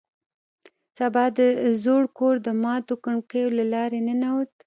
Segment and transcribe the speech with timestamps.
[0.97, 1.39] سبا د
[1.83, 4.51] زوړ کور د ماتو کړکیو له لارې راننوت